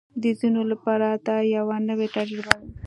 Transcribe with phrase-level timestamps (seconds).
[0.21, 2.65] د ځینو لپاره دا یوه نوې تجربه ده